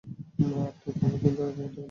আপনি 0.05 0.45
অনেক 0.55 0.75
দিন 0.83 0.93
থেকেই 1.01 1.17
এটাই 1.17 1.33
বলছেন। 1.37 1.71